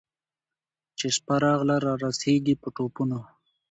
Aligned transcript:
چي 0.97 1.07
شپه 1.15 1.35
راغله 1.45 1.75
رارسېږي 1.85 2.55
په 2.61 2.67
ټوپونو 2.75 3.19